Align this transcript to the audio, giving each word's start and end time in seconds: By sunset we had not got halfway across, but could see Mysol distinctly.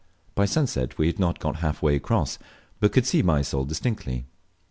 By 0.33 0.45
sunset 0.45 0.97
we 0.97 1.05
had 1.05 1.19
not 1.19 1.37
got 1.37 1.57
halfway 1.57 1.93
across, 1.95 2.39
but 2.79 2.91
could 2.91 3.05
see 3.05 3.21
Mysol 3.21 3.65
distinctly. 3.65 4.25